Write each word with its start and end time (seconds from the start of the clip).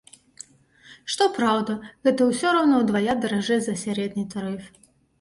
Што 1.15 1.27
праўда, 1.35 1.77
гэта 2.09 2.21
ўсё 2.31 2.57
роўна 2.59 2.83
ўдвая 2.87 3.13
даражэй 3.23 3.61
за 3.71 3.81
сярэдні 3.87 4.29
тарыф. 4.37 4.63